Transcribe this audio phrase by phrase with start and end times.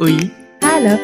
[0.00, 0.16] 喂
[0.62, 0.98] ，Hello，Hello，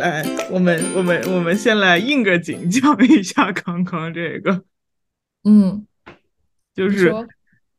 [0.00, 4.64] 来，我们我们我们先来应个景，讲一下刚刚这个，
[5.44, 5.86] 嗯，
[6.74, 7.12] 就是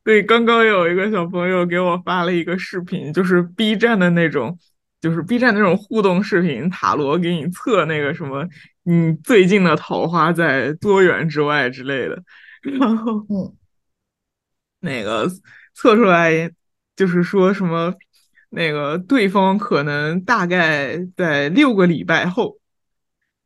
[0.03, 4.59] 对，刚刚有一个小朋友给我发了一个视频，就是 B 站的那种，
[5.01, 8.47] 就是 B 站那种互动视频，塔罗给你测那个什么，
[8.83, 12.21] 你最近的桃花在多远之外之类的，
[12.61, 13.51] 然后，嗯，
[14.81, 15.27] 那个
[15.73, 16.51] 测出来。
[16.95, 17.93] 就是说什么，
[18.49, 22.57] 那个对方可能大概在六个礼拜后，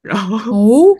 [0.01, 0.95] 然后哦，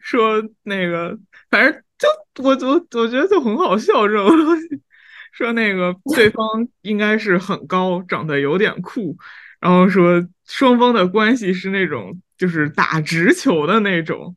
[0.00, 1.16] 说那个
[1.48, 2.08] 反正就
[2.42, 4.82] 我我我觉得就很好笑这种东西，
[5.30, 6.44] 说那个对方
[6.80, 9.16] 应该是很高，长得有点酷，
[9.60, 14.34] 然后说双方的关系是那种就是打直球的那种，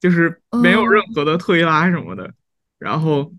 [0.00, 2.34] 就是没有任何的推拉什么的，
[2.78, 3.32] 然后。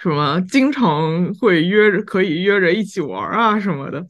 [0.00, 4.04] 什么经常会约着可以约着一起玩啊什么的，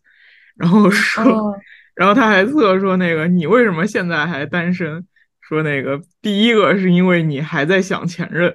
[0.56, 1.54] 然后说，
[1.94, 5.06] 然后他还测说那个你为什么现在还单身？
[5.40, 8.54] 说那个第一个是因为你还在想前任，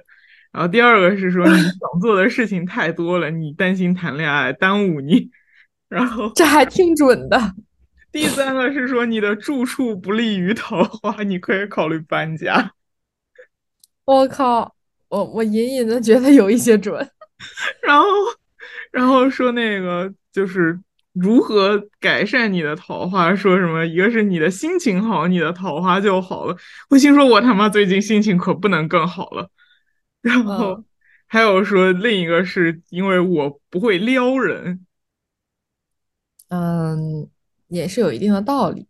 [0.50, 5.30] 然后第二个是说你想做的事情太多了，你担心谈恋爱耽误你，
[5.90, 7.38] 然后这还挺准的。
[8.10, 12.72] 第三个是说你的住处不利于桃花，你可以考虑搬家。
[14.06, 14.74] 我靠，
[15.08, 17.06] 我我隐隐的觉得有一些准。
[17.82, 18.06] 然后，
[18.90, 20.78] 然后说那个就是
[21.12, 26.56] 如何改善你的桃花，说什么一个是你的心情好，你的桃花就好了。
[26.90, 29.50] 我心说，我他妈最近心情可不能更好了。
[30.22, 30.84] 然后
[31.26, 34.84] 还有说另一个是因为我不会撩人，
[36.48, 37.28] 嗯，
[37.68, 38.86] 也是有一定的道理。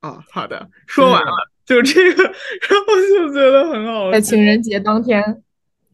[0.00, 4.12] 哦，好的，说完了，就这个， 然后就觉得很好。
[4.12, 5.42] 在情人节当天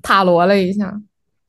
[0.03, 1.01] 塔罗了一下。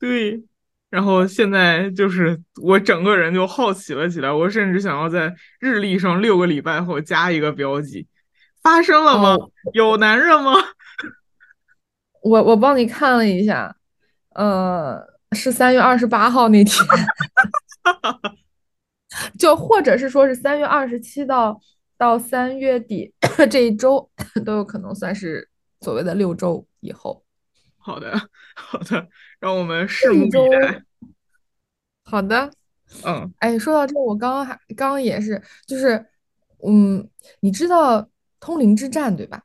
[0.02, 0.42] 对，
[0.90, 8.08] 然后现在就是我整个人就好奇了起来，我甚至想要在日历上六个礼拜后加一个标记，
[8.60, 9.36] 发生了吗？
[9.74, 10.54] 有男人吗？
[12.20, 13.76] 我我帮你看了一下，
[14.34, 15.00] 呃，
[15.36, 16.74] 是三月二十八号那天，
[19.38, 21.60] 就或者是说是三月二十七到
[21.96, 23.14] 到三月底
[23.48, 24.10] 这一周
[24.44, 25.48] 都有可能算是
[25.80, 27.24] 所谓的六周以后。
[27.78, 28.20] 好的，
[28.56, 29.08] 好的。
[29.42, 30.84] 让我们拭目以待。
[32.04, 32.48] 好的，
[33.04, 36.06] 嗯，哎，说到这，我刚刚还刚刚也是，就是，
[36.64, 37.08] 嗯，
[37.40, 38.00] 你知道
[38.38, 39.42] 《通灵之战》对吧？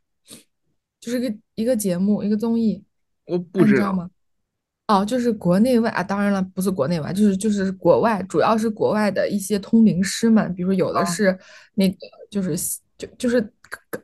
[0.99, 2.83] 就是个一个节目，一个综艺。
[3.25, 4.07] 我不知道吗？
[4.85, 11.35] 哦，就是国内外啊，当然了，不是国内外，就是就是国外，主要是国外的一些通灵师们，比如说有的是
[11.73, 11.97] 那个，
[12.29, 12.55] 就是
[12.99, 13.39] 就就是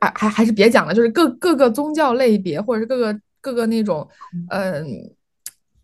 [0.00, 4.08] 啊，还还是别讲了，就是各各个宗教类别，或者是各个各个那种，
[4.50, 5.14] 嗯。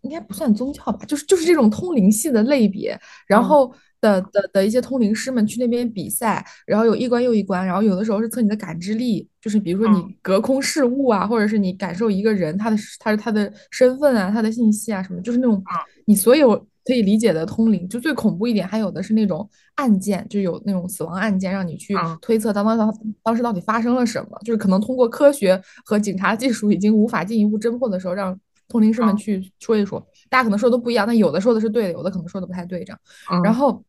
[0.01, 15.63] 应该不算宗教吧，就是就是这种通灵系的类别，然后的的的一些通灵师们去那边比赛，然后有一关又一关，然后有的时候是测你的感知力，就是比如说你隔空视物啊，或者是你感受一个人他的他他的身份啊，他的信息啊什么，就是那种
[16.05, 17.87] 你所有可以理解的通灵。
[17.87, 22.91] 就最恐怖一点，还有的是那种案件，就有那种死亡案件，让你去推测当当当
[23.21, 28.35] 当时到底发生了什么，就是可能通过科学和警察技术已经无法进一步侦破的时候，让。
[28.71, 29.99] 通灵师们去说一说，
[30.29, 32.99] 大家可能说的都不一样，但有的说的是对的，有的可能说的不太对，这样。
[33.43, 33.83] 然后，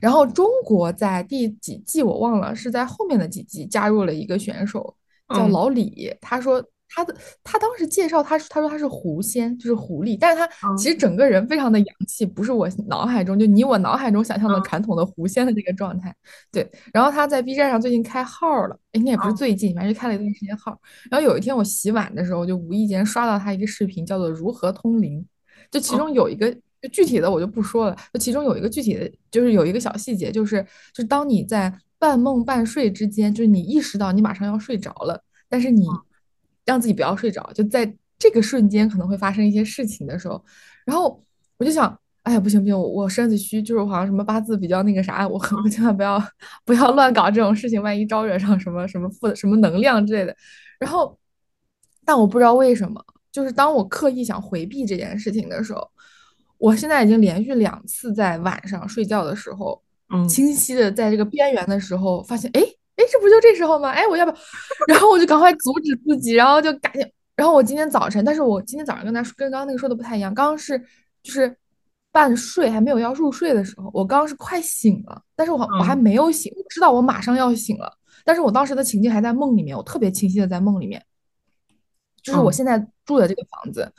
[0.00, 4.94] 然后中国在第几季我忘了，是在后面的几季加入了一个选手，
[5.30, 6.62] 叫老李，他说。
[6.94, 16.14] 他的他当时介绍他他说他是狐仙，就是狐狸，但是他其实整个人非常的洋气，不是我脑海中就你我脑海中想象的传统的狐仙的这个状态。
[16.50, 20.78] 对，然后他在 B 站上最近开号了，应该也不是最近，反正就开了一段时间号。
[21.10, 25.24] 然后有一天我洗碗的时候，就无意间刷到他一个视频，叫做如何通灵，
[25.70, 35.86] 就其中有一个就具体的我就不说了，就其中有一个具体的就是有一个小细节，就是就是当你在半梦半睡之间，就是你意识到你马上要睡着了，但是你。
[36.64, 40.42] 让自己不要睡着，就在这个瞬间可能会发生一些事情的时候，
[40.84, 41.20] 然后
[41.56, 46.22] 我就想，哎呀，不行不行，我我身子虚，就是好像什么八字比较那个啥，我我千万不要
[46.64, 50.36] 不要乱搞这种事情，万一招惹上什么什么负什么能量之类的。
[50.78, 51.18] 然后，
[52.04, 55.90] 但我不知道为什么，就是当我刻意想回避这件事情的时候，
[56.58, 59.82] 我现在已经连续两次在晚上睡觉的时候，
[60.14, 62.62] 嗯，清晰的在这个边缘的时候发现，哎。
[62.96, 63.90] 哎，这不就这时候吗？
[63.90, 64.38] 哎，我要不要？
[64.88, 67.06] 然后我就赶快阻止自己，然后就赶紧。
[67.34, 70.32] 然后我今天早晨，但是我今天早上跟他说跟刚刚那个说的不太一样。
[70.34, 70.78] 刚刚是
[71.22, 71.56] 就是
[72.12, 77.90] 半睡还没有要入睡的时候，我刚刚是快醒了，但是我我还没有醒，我知道我马上要醒了，
[78.24, 81.02] 但是我当时的情境还在梦里面，我特别清晰的在梦里面，
[82.22, 83.90] 就是我现在住的这个房子，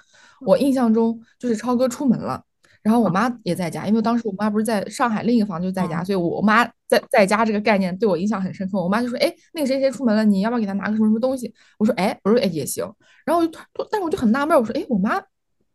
[0.41, 2.45] 我印象中就是超哥出门了，
[2.83, 8.79] 然后我妈也在家，因为当时我妈不是在上海另一个房就在家，所以我妈在在家这个概念对我影响很深刻。
[8.79, 12.85] 我妈就说：“哎，那个谁谁出门了，你要不要给他拿个什么什么东西？”我说：“哎，我说哎也行。”
[13.25, 13.57] 然后我就，
[13.89, 15.13] 但是我就很纳闷，我说：“哎，我妈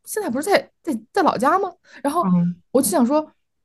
[0.05, 1.71] 现在不是在在在老家吗？”
[2.05, 2.23] 然后
[2.71, 3.21] 我就想说：“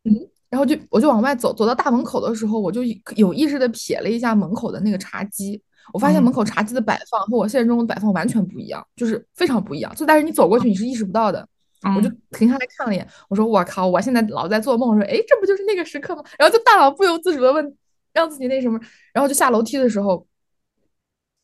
[0.05, 0.15] 嗯。”
[0.53, 2.83] 然后就我就往外走，走到大门口的时候，我就
[3.15, 5.59] 有意识的瞥了一下门口的那个茶几，
[5.91, 9.91] 我发现门口茶几的摆放和我现实中的摆放完全不一样，就是非常不一样。
[9.95, 11.49] 就但是你走过去，你是意识不到的。
[11.95, 16.23] 我就停下来看了一眼，我说我靠，我现在老在做梦，说哎，这不就是那个时刻吗？
[16.37, 17.75] 然后就大脑不由自主的问，
[18.13, 18.79] 让自己那什么，
[19.13, 20.25] 然后就下楼梯的时候，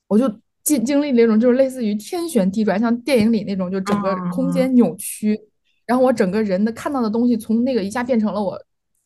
[0.08, 0.34] 我就
[0.64, 5.38] 经经历那种就是类似于天旋地转，像电影里那种，就整个空间扭曲，
[5.86, 8.58] 然后我整个人的看到的东西从那个一下变成了我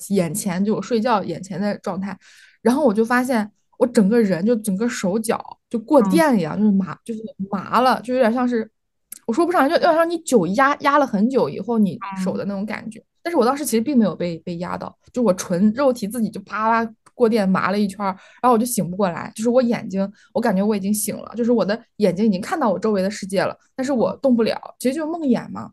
[0.10, 2.16] 眼前就我睡觉眼前的状态，
[2.62, 3.50] 然后我就发现
[3.80, 8.70] 我整个人就整个手脚就过电一样，就是麻就是麻了，就有点像是。
[9.26, 13.04] 我说不上来，就要让你酒压压了很久以后，你手的那种感觉。
[13.22, 19.32] 但是我当时其实并没有被被压到，就我纯肉体自己就啪啪过电麻了一圈，然后我就醒不过来。
[19.34, 25.72] 就是我眼睛，我感觉我已经醒了，就是我的眼睛已经看到我周围的世界了，但是我动不了，其实就是梦魇嘛。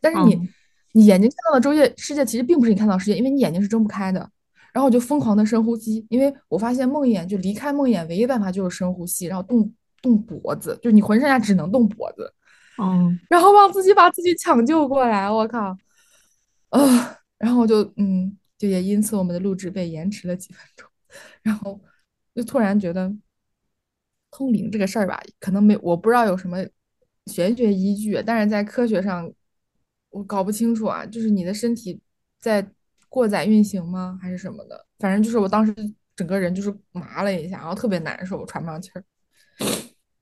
[0.00, 0.48] 但是你
[0.92, 4.28] 你眼睛看到的周界世界其实并不是你看到世界，因为你眼睛是睁不开的。
[4.72, 9.72] 然后我就疯狂的深呼吸，因为我发现梦魇就离开梦魇唯一办法就是深呼吸，然后动
[10.02, 12.32] 动脖子，就你浑身上下只能动脖子。
[12.80, 15.76] 嗯，然后让自己把自己抢救过来，我靠，
[16.70, 20.88] 啊，然后就嗯，就也因此我们的录制被延迟了几分钟，
[21.42, 21.78] 然后
[22.34, 23.14] 就突然觉得
[24.30, 26.58] 通灵这个事儿吧，可能没我不知道有什么
[27.26, 29.30] 玄学依据，但是在科学上
[30.08, 32.00] 我搞不清楚啊，就是你的身体
[32.38, 32.66] 在
[33.08, 34.86] 过载运行吗，还是什么的？
[34.98, 35.74] 反正就是我当时
[36.16, 39.04] 整个人就是麻了一下，然后特别难受，喘不上气儿。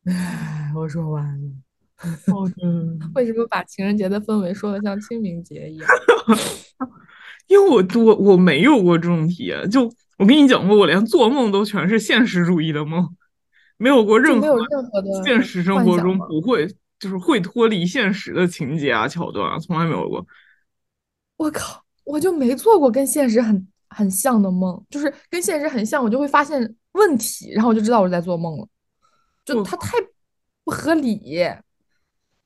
[0.06, 1.67] 唉， 我说完了。
[3.14, 5.88] 为什么把情人节的氛围说的像清明节一样？
[7.48, 13.16] 因为我多我没有过这种体验，就我跟你讲过，我连做梦都全是现实主义的梦，
[13.78, 16.66] 没有过任何任何的现实生活中不会
[16.98, 20.26] 就是会脱离现实的情节啊桥段啊，从来没有过。
[21.36, 28.68] 我靠，我就没做过跟现实很很像的梦，就是跟现实很像，我就会发现问题，然后我就知道我在做梦了，
[29.44, 29.96] 就它太
[30.64, 31.40] 不合理。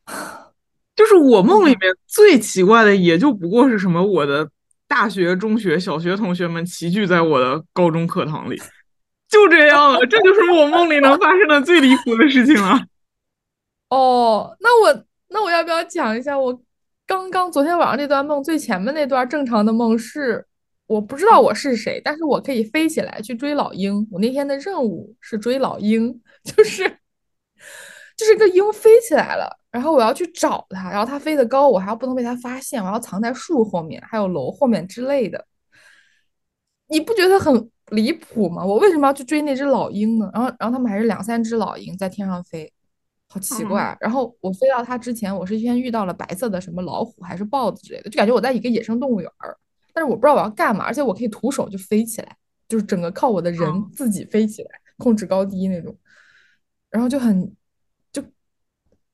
[0.94, 4.48] 就是我梦里面最奇怪的，也就不过是什么我的
[4.86, 8.60] 大学、中学、小学同学们齐聚在我的高中课堂里，
[9.28, 9.98] 就这样了。
[10.06, 12.84] 这就是我梦里能发生的最离谱的事情了。
[13.88, 16.62] 哦，那我那我要不要讲一下我
[17.06, 20.46] 刚刚昨天晚上那段梦最前面那段正常的梦是
[20.86, 24.06] 我不知道我是谁，但是我可以飞起来去追老鹰。
[24.10, 26.86] 我那天的任务是追老鹰， 就是
[28.14, 29.58] 就是个鹰飞起来了。
[29.72, 35.46] 然后我要去找它，然后它飞得高，我还要不能被它发现，我要藏在树后面，还有楼后面之类的。
[36.88, 38.62] 你不觉得很离谱吗？
[38.62, 40.30] 我为什么要去追那只老鹰呢？
[40.34, 42.70] 然后，然后他们还是两三只老鹰在天上飞，
[43.30, 43.96] 好奇怪。
[43.98, 49.56] 然后我飞到它之前，我是先遇到了白色的什么老虎还是豹子之类的，就感觉我在一个野生动物园儿，
[49.94, 52.36] 但是我不知道我要干嘛，而且我可以徒手就飞起来，
[52.68, 55.96] 就是整个靠我的人自己飞起来，控制高低那种，
[56.90, 57.50] 然后就很。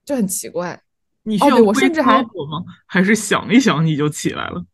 [0.08, 0.82] 就很奇怪，
[1.24, 2.64] 你需要我甚至还我吗？
[2.86, 4.64] 还是想一想你就起来了？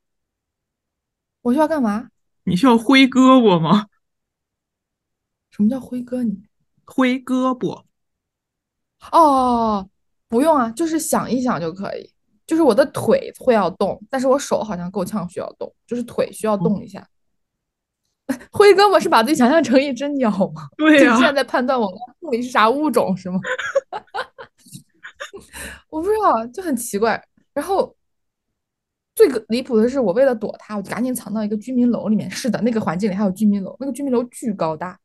[1.43, 2.07] 我需要干嘛？
[2.45, 3.87] 你需要挥胳膊吗？
[5.51, 6.23] 什么叫挥胳？
[6.23, 6.45] 你
[6.85, 7.83] 挥胳膊？
[9.11, 9.89] 哦，
[10.29, 12.15] 不用啊，就是想一想就可以。
[12.47, 17.05] 就是我的腿会要动，但是我手好像够呛需要动，就是腿需要动一下。
[18.53, 20.69] 挥胳膊是把自己想象成一只鸟吗？
[20.77, 23.41] 对呀， 现在判断我到底是啥物种是吗？
[25.91, 27.23] 我不知道，就很奇怪。
[27.53, 27.95] 然后
[29.15, 32.31] 最离谱的是，我为了躲他，我就赶紧藏到一个居民楼里面。
[32.31, 34.99] 是的，那个环境里还有居民楼，那个居民楼巨高大。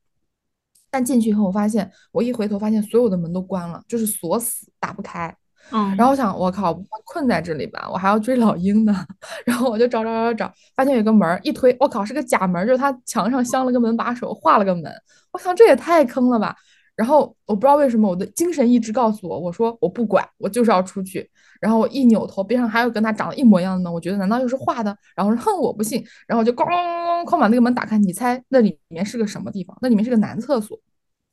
[0.92, 5.36] 但进去以后，我发现我一回头，发现所有的门都关了，就是锁死，打不开。
[5.72, 5.96] 嗯。
[5.96, 6.74] 然后我想，我靠，
[7.06, 9.06] 困在这里吧，我还要追老鹰呢。
[9.46, 14.92] 然后我就找找找找找，发现有个门一推，我靠，是个假门，就是他墙上镶了个门把手，画了个门。
[15.32, 16.56] 我想这也太坑了吧。
[17.00, 21.32] 然后我不知道为什么我的精神意志告诉我，我说我不管，我就是要出去。
[21.62, 24.94] 然后我一扭头，边上还有跟他长得一模一样的门，我觉得难道又是画的？
[25.16, 26.06] 然后说哼，我不信。
[26.28, 29.78] 然后我就咣咣咣把那个门打开，你猜那里面是个什么地方？
[29.82, 30.78] 那里面是个男厕所，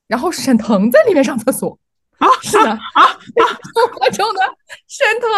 [0.07, 1.77] 然后沈腾在里面上厕所
[2.19, 2.79] 啊，是的啊，
[4.01, 4.41] 我中的
[4.87, 5.29] 沈腾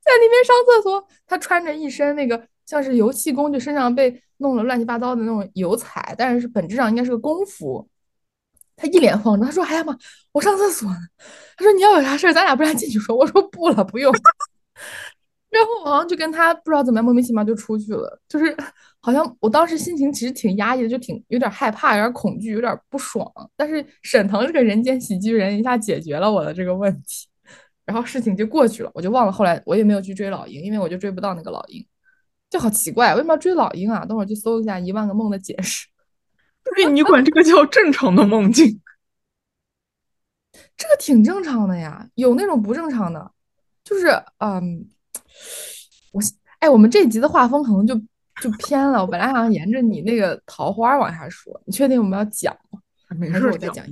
[0.00, 7.88] 在里面上厕所，他穿着一身那个像是油漆工，就身上被弄了乱七八糟的那种油彩，但是本质上应该是个工服。
[8.78, 9.94] 他一脸慌张，他说：“哎呀妈，
[10.32, 10.96] 我上厕所呢。”
[11.58, 14.14] 他说：“你要有啥事儿，咱俩不然进去说。”我说：“不了，不用。
[15.50, 18.54] ”然后我好像就跟他不知道怎么样莫名其妙就出去了，就是
[19.00, 23.26] 好像我当时心情其实挺压抑的，就挺有点害怕，有点恐惧，有点不爽。
[23.56, 27.26] 但是沈腾这个人间喜剧人一下解决了我的这个问题，
[27.86, 31.84] 然后事情就过去了，我就忘了后来我也没有去追老鹰，因为我就追不到那个老鹰，
[32.50, 34.04] 就好奇怪，为什么要追老鹰啊？
[34.04, 35.88] 等会儿去搜一下《一万个梦》的解释。
[36.84, 38.80] 对，你管这个叫正常的梦境？
[40.76, 43.32] 这个挺正常的呀，有那种不正常的，
[43.84, 44.08] 就是
[44.38, 44.88] 嗯。
[46.10, 46.20] 我
[46.58, 47.94] 哎，我们这集的画风可能就
[48.40, 49.00] 就偏了。
[49.00, 52.80] 我本来想沿着你那个桃花往下说，你确定我们要讲吗？
[53.16, 53.84] 没事，我再讲。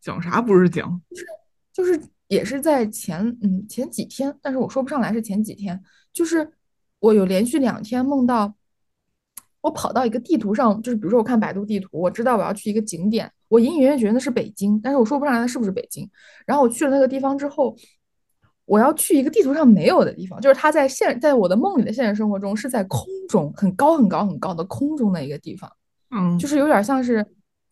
[0.00, 1.00] 讲啥不是讲？
[1.10, 1.26] 就是
[1.72, 5.80] 就是也是在前嗯前几天，但是我说不上来是前几天。
[6.12, 6.50] 就是
[6.98, 8.52] 我有连续两天梦到，
[9.60, 16.08] 我跑到一个地图上，就是比如说我看百度地图，我知道我要去一个景点，我隐隐约约觉得那是北京，但是我说不上来那是不是北京。
[16.46, 17.76] 然后我去了那个地方之后。
[18.66, 25.68] 我要去一个地图上没有的地方，就是它在现在我的梦里的现实生活中是在空中很高很高很高的空中的一个地方，
[26.12, 27.26] 嗯，就是有点像是，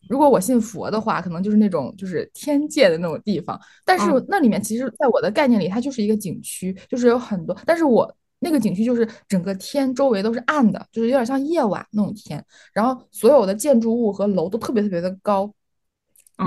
[0.09, 3.57] 如果我信佛的话，可能就是那种就是天界的那种地方。
[3.85, 12.43] 但是那里面其实，在我的概念里，它就是一个景区，就是有很多，但是我那个景区就是整个天周围都是暗的，就是有点像夜晚那种天，
[12.73, 15.53] 然后所有的建筑物和楼都特别特别的高，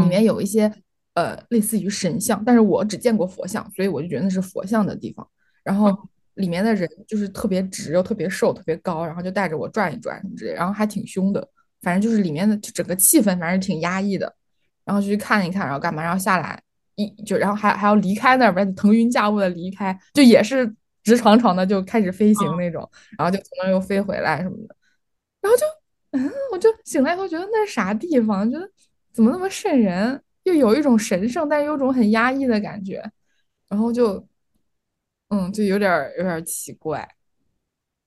[0.00, 0.72] 里面有一些。
[1.14, 5.28] 呃，类似于神像，但是我只见过佛像，所以我就觉得那是佛像的地方。
[5.62, 5.94] 然后
[6.36, 11.46] 里面的人就是特别直又特别瘦，特别高，然后就带着我转一转什么之类，然后还挺凶的。
[11.82, 14.34] 反正就是里面的整个气氛，反正挺压抑的。
[14.86, 16.02] 然后就去看一看，然后干嘛？
[16.02, 16.58] 然后下来
[16.94, 24.76] 一就，然后还还要离开那儿，腾云驾雾的离开，就也是直闯闯的就开始飞行那种，然后就从那又飞回来什么的。
[25.40, 25.66] 然后就
[26.12, 28.48] 嗯，我就醒来以后觉得那是啥地方？
[28.50, 28.70] 觉得
[29.12, 30.22] 怎么那么瘆人？
[30.44, 33.00] 又有一种神圣，但有种很压抑的感觉，
[33.68, 34.26] 然后就，
[35.28, 37.08] 嗯，就有点有点奇怪。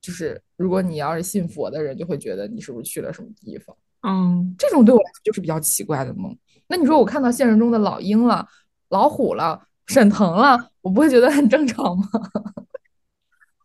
[0.01, 3.75] 就是如果你要是信佛的人，就会觉得你是不是去了什么地方？
[4.01, 6.37] 嗯，这种对我来说就是比较奇怪的梦。
[6.67, 8.45] 那你说我看到现实中的老鹰了、
[8.89, 12.05] 老虎了、沈腾了，我不会觉得很正常吗？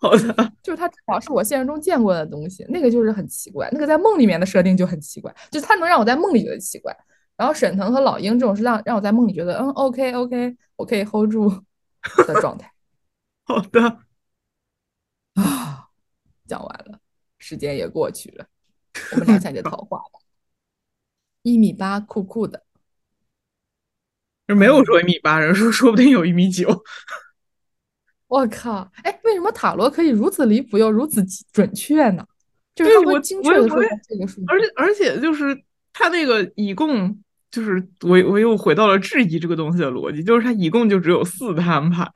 [0.00, 3.68] 好的， 就是它至少是我现实中见过的东西，那个就是很奇怪。
[3.70, 6.96] 那个在梦里面的设定就很奇怪，就是它能让我在梦里觉得奇怪。
[7.36, 11.48] 然后沈腾和老鹰这种是让让我在梦里觉得嗯 OK OK 我可以 hold 住
[12.26, 12.70] 的状态。
[13.44, 13.82] 好的
[15.34, 15.88] 啊，
[16.46, 16.98] 讲完了，
[17.38, 18.46] 时间也过去了，
[19.12, 20.20] 我们聊一下你的桃花吧。
[21.42, 22.64] 一米八，酷酷的。
[24.46, 26.84] 没有说一米八，人说说不定有一米九。
[28.30, 28.90] 我靠！
[29.02, 31.22] 哎，为什么塔罗可以如此离谱又如此
[31.52, 32.24] 准确呢？
[32.74, 35.54] 就是我精确的说这个数，而且而且就是
[35.92, 37.20] 他那个一共。
[37.52, 42.08] 就是我我又回到了质疑这个东西的逻辑，就是他一共就只有四摊牌，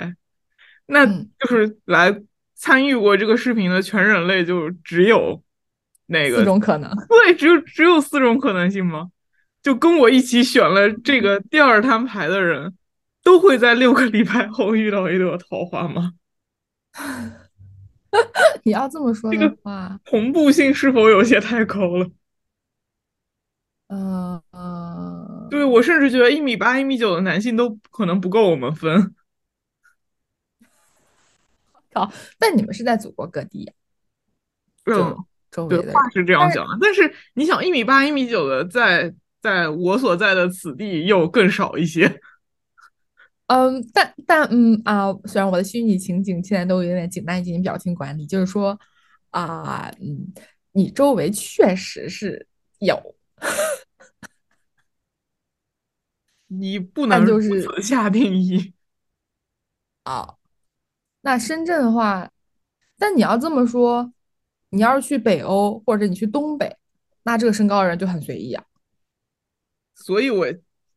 [0.86, 2.22] 那就是来
[2.54, 5.42] 参与过这个视频的全人类就只有
[6.06, 9.08] 那个四种可能，对，只有只有四种可能性吗？
[9.60, 12.72] 就跟我一起选了这个第二摊牌的人，
[13.24, 16.12] 都会在六个礼拜后遇到一朵桃花吗？
[18.62, 22.08] 你要这么说的话，同步性是否有些太高了？
[23.88, 29.14] 嗯嗯，对我甚至觉得一米八、一米九的男性都可能不够我们分。
[31.92, 33.72] 好，但你们是在祖国各地呀。
[34.86, 35.16] 嗯，
[35.50, 42.20] 周围的话是这样讲的，但是你想，一米八、一米九的，在在我所在的此地又更少一些。
[43.46, 48.78] 嗯，但但嗯啊，虽然我的虚拟情景现在都有点简单进行表情管理，就是说
[49.30, 50.32] 啊，嗯，
[50.72, 52.46] 你周围确实是
[52.78, 53.14] 有。
[56.48, 58.74] 你不能如此下定义
[60.04, 60.36] 啊。
[61.22, 62.30] 那深圳的话，
[62.98, 64.12] 但你要这么说，
[64.70, 66.76] 你要是去北欧或者你去东北，
[67.24, 68.64] 那这个身高的人就很随意啊。
[69.94, 70.46] 所以，我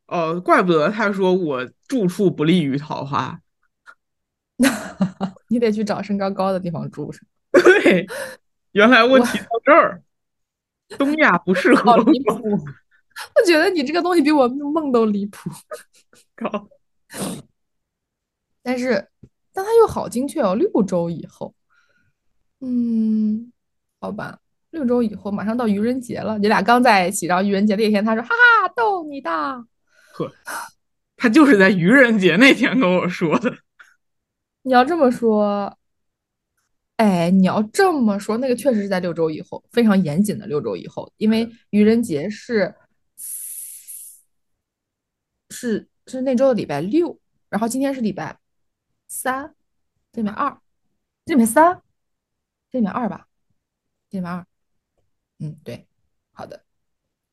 [0.08, 3.40] 呃，怪不得他说我住处不利于桃花。
[5.50, 7.22] 你得去找身高高的地方住是
[7.52, 8.08] 对，
[8.72, 10.02] 原来问题到这儿。
[10.98, 11.96] 东亚不适合。
[11.98, 12.34] 离谱！
[13.36, 15.50] 我觉得你这个东西比我梦都离谱。
[16.36, 16.70] 高！
[18.64, 19.08] 但是，
[19.54, 21.54] 但他又好精确哦，六周以后。
[22.62, 23.52] 嗯，
[24.00, 24.40] 好吧，
[24.72, 26.38] 六周以后马上到愚人节了。
[26.38, 29.66] 你俩刚在一起，然后愚人节那天他说：“哈哈，逗你的。”
[30.18, 30.34] 呵，
[31.16, 33.58] 他就是在愚人节那天跟我说的。
[34.64, 35.78] 你要这么说。
[36.98, 42.74] 哎，你要这么说，那个确实是在六周以后，非常严谨的六周以后，因为愚人节是
[45.52, 47.20] 是是那周的礼拜六，
[47.50, 48.40] 然后今天是礼拜
[49.08, 49.54] 三，
[50.12, 50.60] 这礼拜二，
[51.24, 51.84] 这礼拜三，
[52.72, 53.28] 这里面二吧，
[54.10, 54.44] 这里面二。
[55.38, 55.88] 嗯，对，
[56.32, 56.66] 好的，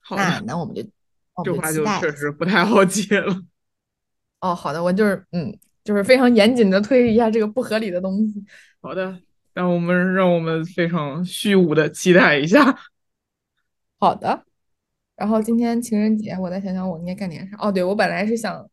[0.00, 0.88] 好那的，那我们就我
[1.42, 3.34] 这话就确实不太好接了。
[4.40, 8.44] 哦，好的，我就是嗯，就是非常严谨的推理一下这个不合理的东西。
[8.82, 9.18] 好的，
[9.54, 12.78] 让我们让我们非常虚无的期待一下。
[13.98, 14.44] 好的，
[15.16, 17.56] 然后今天情人节，我再想想我应该干点啥。
[17.58, 18.68] 哦，对，我本来是想，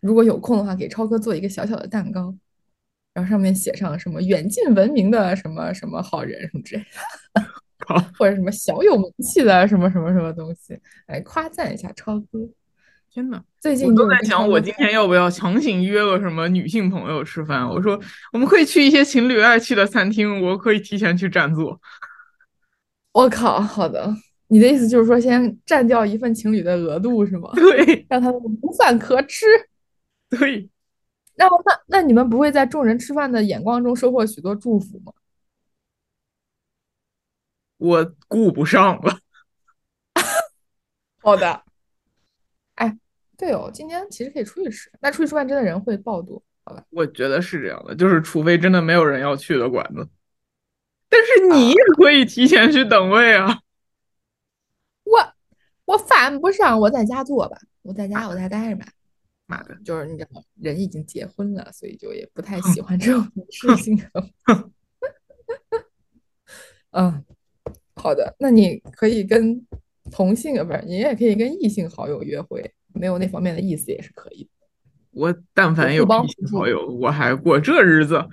[0.00, 2.34] 如果有空的话，给超哥做一个小小的蛋糕，
[3.14, 6.82] 然后上面写上什么远近闻名的什么什么好人什么之类
[7.34, 7.61] 的，好，
[8.18, 12.38] 或者什么小有名气的什么什么什么东西，来夸赞一下超哥。
[13.12, 17.68] 天呐，最近都在想，我今天要不要强行约个什么女性朋友吃饭？
[17.68, 18.00] 我说
[18.32, 21.78] 我们可以去一些情侣爱去的餐厅，我可以提前去占座。
[23.12, 24.16] 我靠，好的，
[24.48, 27.50] 你的意思就是说先占掉一份情侣的额度是吗？
[27.54, 29.44] 对 让他们无饭可吃。
[30.30, 30.66] 对，
[31.34, 35.12] 然后那那你们不会在众人吃饭的眼光中收获许多祝福吗？
[37.82, 39.18] 我顾不上了。
[41.18, 41.62] 好的。
[42.76, 42.96] 哎，
[43.36, 46.84] 对哦，今天其实可以出去吃，那出去吃饭真的人会爆多，好吧？
[46.90, 50.08] 我觉得是这样的，就是除非真的没有人要去的馆子，
[51.08, 53.58] 但是你也啊可以提前去等位啊。
[55.04, 55.34] 我
[55.84, 58.86] 我犯不上，我在家做吧，我在家我在待着吧。
[59.46, 64.00] 妈的，就是你知道，人已经结婚了，所以就也不太喜欢这种事情。
[66.92, 67.24] 嗯，
[68.02, 69.64] 好的，那你可以跟
[70.10, 74.50] 同性啊，不是，你也可以跟异性好友约会，没有那方面的意思也是可以的。
[75.12, 78.24] 我但凡有异性好友，我还过这日子。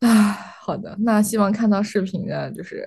[0.00, 2.84] 唉，好的，那希望看到视频的就是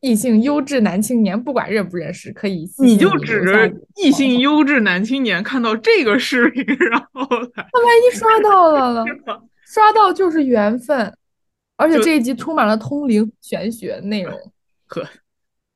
[0.00, 9.04] 异性优质男青年，不管认不认识，可以你就指着异性优质男青年看到这个视频，然后他万一刷到了呢？
[9.64, 11.12] 刷到就是缘分，
[11.76, 14.52] 而且这一集充满了通灵玄学内容。
[14.88, 15.08] 呵，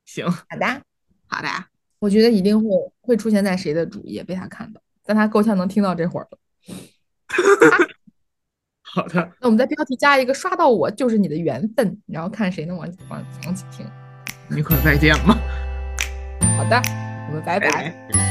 [0.05, 0.83] 行，好的，
[1.27, 1.49] 好的，
[1.99, 2.69] 我觉得一定会
[3.01, 6.39] 会出现在谁的主页被他看到，但他够呛能听到这会儿了。
[8.83, 13.87] 好的，那我们在标题加一个“刷到我就是你的缘分”，然后看谁能往往往起听。
[14.49, 15.39] 你可再见吧，
[16.57, 16.83] 好的，
[17.29, 17.71] 我们拜拜。
[17.71, 18.30] 拜拜。